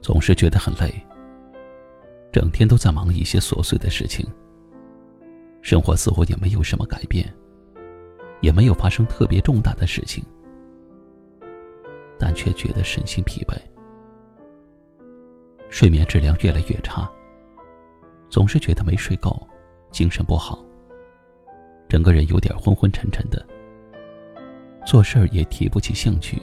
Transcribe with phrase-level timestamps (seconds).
[0.00, 0.94] 总是觉得很累，
[2.32, 4.26] 整天都在忙一些琐碎的事情，
[5.60, 7.32] 生活似乎也没有什么改变，
[8.40, 10.24] 也没有发生特别重大的事情，
[12.18, 13.54] 但却觉得身心疲惫，
[15.68, 17.10] 睡眠质量越来越差，
[18.30, 19.46] 总是觉得没睡够，
[19.90, 20.64] 精神不好，
[21.88, 23.44] 整个人有点昏昏沉沉的，
[24.86, 26.40] 做事儿也提不起兴趣，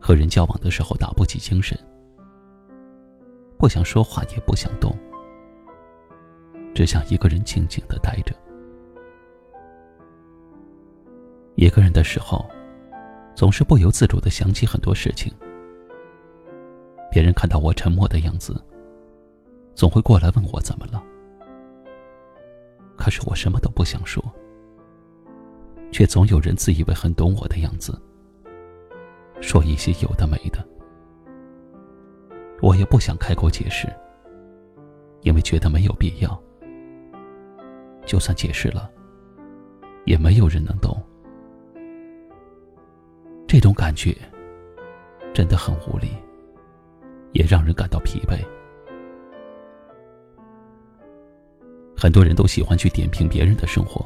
[0.00, 1.78] 和人交往的时候打不起精神。
[3.58, 4.94] 不想说话，也不想动，
[6.74, 8.34] 只想一个人静静的待着。
[11.54, 12.44] 一个人的时候，
[13.34, 15.32] 总是不由自主的想起很多事情。
[17.10, 18.62] 别人看到我沉默的样子，
[19.74, 21.02] 总会过来问我怎么了。
[22.94, 24.22] 可是我什么都不想说，
[25.90, 27.98] 却总有人自以为很懂我的样子，
[29.40, 30.62] 说一些有的没的。
[32.62, 33.86] 我也不想开口解释，
[35.22, 36.42] 因为觉得没有必要。
[38.04, 38.90] 就算解释了，
[40.04, 40.96] 也没有人能懂。
[43.46, 44.16] 这种感觉
[45.34, 46.08] 真的很无力，
[47.32, 48.38] 也让人感到疲惫。
[51.96, 54.04] 很多人都喜欢去点评别人的生活，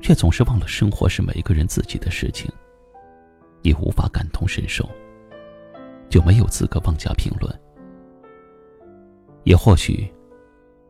[0.00, 2.50] 却总是忘了生活是每个人自己的事情，
[3.62, 4.88] 也无法感同身受。
[6.16, 7.60] 就没有资格妄加评论，
[9.44, 10.10] 也或许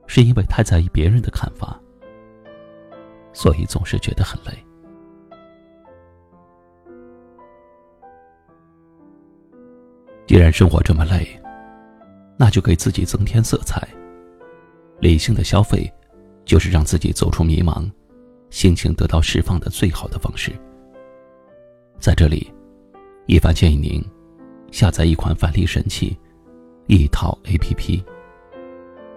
[0.06, 1.80] 是因为太在意别人的看法，
[3.32, 4.52] 所以总是觉得很累。
[10.28, 11.26] 既然生活这么累，
[12.38, 13.84] 那就给自己增添色彩。
[15.00, 15.92] 理性的消费，
[16.44, 17.90] 就是让自己走出迷茫，
[18.50, 20.52] 心情得到释放的最好的方式。
[21.98, 22.48] 在这里，
[23.26, 24.00] 一凡建议您。
[24.70, 26.16] 下载一款返利神器，
[26.86, 28.02] 一淘 APP。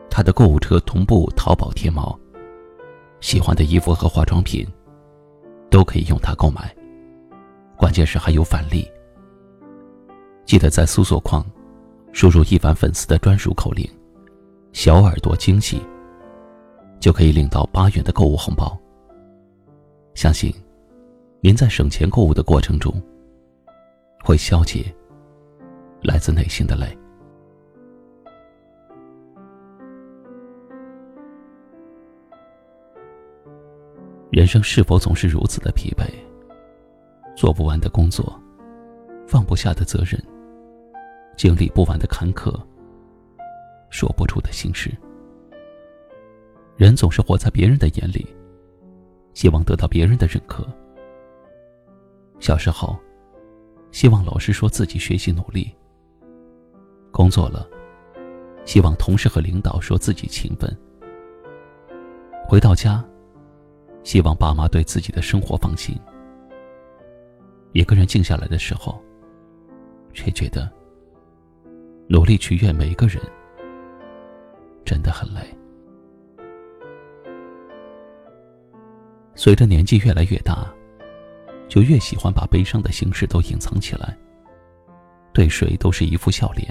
[0.10, 2.18] 它的购物车同步淘宝、天猫，
[3.22, 4.68] 喜欢的衣服和化妆品
[5.70, 6.76] 都可以用它购买。
[7.78, 8.90] 关键是还有返利。
[10.46, 11.46] 记得在搜索框
[12.12, 13.88] 输入一凡粉丝的专属口令
[14.74, 15.82] “小耳朵惊喜”，
[17.00, 18.78] 就可以领到八元的购物红包。
[20.16, 20.54] 相信
[21.40, 22.92] 您在省钱购物的过程中
[24.24, 24.94] 会消解。
[26.02, 26.98] 来自内心的累。
[34.32, 36.06] 人生是否总是如此的疲惫？
[37.36, 38.40] 做不完的工作，
[39.28, 40.22] 放不下的责任，
[41.36, 42.54] 经历不完的坎坷，
[43.90, 44.92] 说不出的心事。
[46.78, 48.26] 人总是活在别人的眼里，
[49.34, 50.66] 希望得到别人的认可。
[52.40, 52.98] 小时候，
[53.92, 55.76] 希望老师说自己学习努力。
[57.30, 57.70] 工作了，
[58.66, 60.68] 希望同事和领导说自己勤奋。
[62.48, 63.06] 回到家，
[64.04, 65.96] 希望爸妈对自己的生活放心。
[67.74, 69.00] 一个人静下来的时候，
[70.12, 70.68] 却觉得
[72.08, 73.22] 努力取悦每一个人
[74.84, 75.42] 真的很累。
[79.36, 80.68] 随着年纪越来越大，
[81.68, 84.18] 就越喜欢把悲伤的形式都隐藏起来，
[85.32, 86.68] 对谁都是一副笑脸。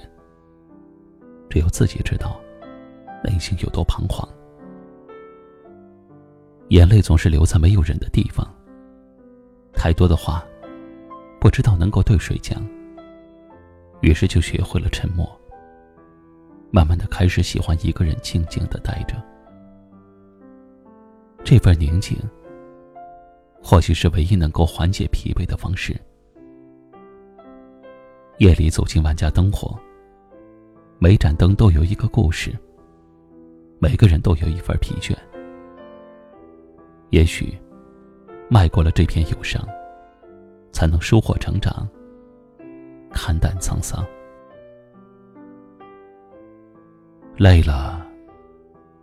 [1.49, 2.41] 只有自己知道，
[3.25, 4.29] 内心有多彷徨。
[6.69, 8.47] 眼泪总是流在没有人的地方。
[9.73, 10.45] 太多的话，
[11.41, 12.63] 不知道能够对谁讲。
[14.03, 15.27] 于是就学会了沉默。
[16.71, 19.17] 慢慢的开始喜欢一个人静静的待着。
[21.43, 22.19] 这份宁静，
[23.63, 25.99] 或许是唯一能够缓解疲惫的方式。
[28.37, 29.79] 夜里走进万家灯火。
[31.01, 32.53] 每盏灯都有一个故事，
[33.79, 35.17] 每个人都有一份疲倦。
[37.11, 37.57] 也许，
[38.51, 39.65] 迈过了这片忧伤，
[40.73, 41.89] 才能收获成长，
[43.13, 44.05] 看淡沧桑。
[47.37, 48.05] 累了，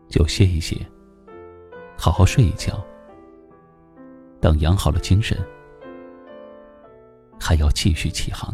[0.09, 0.75] 就歇一歇，
[1.97, 2.85] 好好睡一觉。
[4.41, 5.37] 等养好了精神，
[7.39, 8.53] 还要继续起航。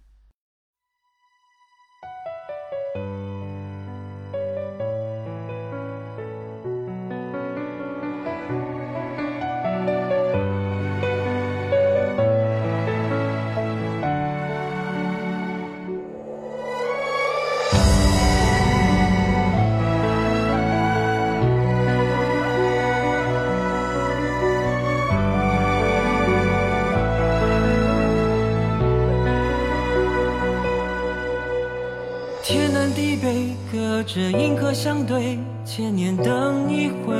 [34.13, 37.15] 这银河相对，千年等一回。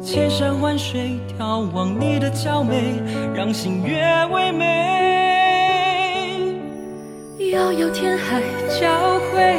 [0.00, 3.02] 千山万水，眺望你的娇美，
[3.34, 4.00] 让心越
[4.32, 4.64] 唯美。
[7.50, 8.40] 遥遥天海
[8.80, 9.58] 交汇，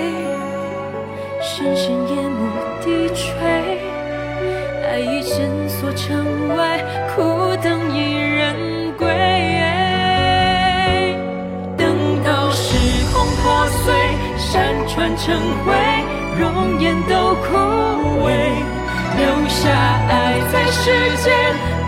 [1.42, 2.48] 深深夜幕
[2.82, 3.82] 低垂，
[4.88, 6.82] 爱已深锁城外，
[7.14, 7.22] 苦
[15.18, 15.36] 成
[15.66, 15.74] 灰，
[16.40, 17.58] 容颜都枯
[18.26, 18.30] 萎，
[19.18, 19.70] 留下
[20.10, 20.14] 爱
[20.52, 20.92] 在世
[21.24, 21.28] 间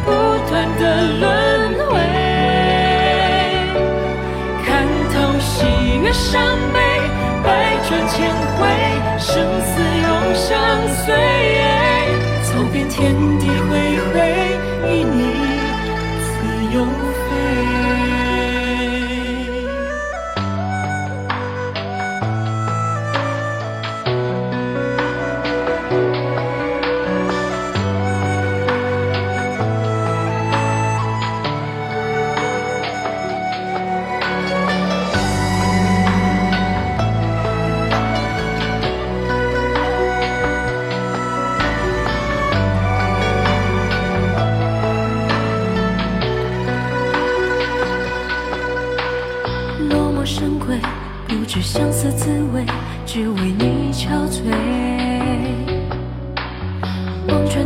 [0.06, 0.12] 不
[0.50, 0.84] 断的
[1.20, 1.24] 轮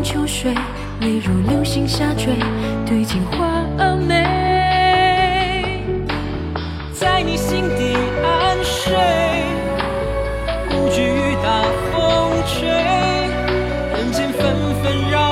[0.06, 0.54] 秋水，
[1.02, 2.36] 泪如流星下坠，
[2.86, 3.66] 对镜花
[3.98, 5.81] 美，
[6.94, 8.94] 在你心底安睡，
[10.69, 15.25] 无惧雨打风吹，人间纷纷扰，